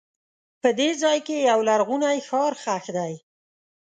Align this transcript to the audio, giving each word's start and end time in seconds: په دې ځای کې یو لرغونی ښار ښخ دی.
په 0.61 0.69
دې 0.79 0.89
ځای 1.01 1.17
کې 1.27 1.35
یو 1.49 1.59
لرغونی 1.69 2.17
ښار 2.27 2.53
ښخ 2.63 2.85
دی. 2.97 3.13